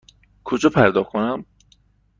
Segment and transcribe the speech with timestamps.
[0.43, 1.45] کجا پرداخت کنم؟